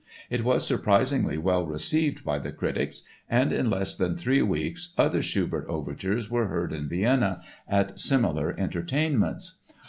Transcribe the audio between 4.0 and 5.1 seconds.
three weeks